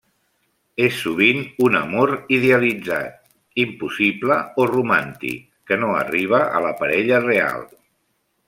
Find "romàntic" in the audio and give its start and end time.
4.73-5.47